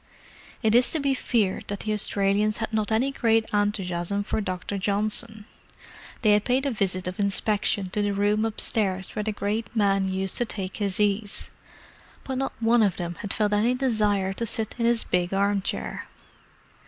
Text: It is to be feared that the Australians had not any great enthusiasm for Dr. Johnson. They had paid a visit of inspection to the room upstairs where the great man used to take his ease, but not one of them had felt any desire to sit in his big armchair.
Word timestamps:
It 0.63 0.73
is 0.73 0.91
to 0.93 0.99
be 0.99 1.13
feared 1.13 1.65
that 1.67 1.81
the 1.81 1.93
Australians 1.93 2.57
had 2.57 2.73
not 2.73 2.91
any 2.91 3.11
great 3.11 3.45
enthusiasm 3.53 4.23
for 4.23 4.41
Dr. 4.41 4.79
Johnson. 4.79 5.45
They 6.23 6.31
had 6.33 6.43
paid 6.43 6.65
a 6.65 6.71
visit 6.71 7.05
of 7.05 7.19
inspection 7.19 7.85
to 7.91 8.01
the 8.01 8.11
room 8.11 8.43
upstairs 8.43 9.15
where 9.15 9.21
the 9.21 9.31
great 9.31 9.69
man 9.75 10.07
used 10.11 10.37
to 10.37 10.45
take 10.45 10.77
his 10.77 10.99
ease, 10.99 11.51
but 12.23 12.39
not 12.39 12.53
one 12.59 12.81
of 12.81 12.97
them 12.97 13.13
had 13.21 13.31
felt 13.31 13.53
any 13.53 13.75
desire 13.75 14.33
to 14.33 14.45
sit 14.47 14.73
in 14.79 14.85
his 14.85 15.03
big 15.03 15.35
armchair. 15.35 16.07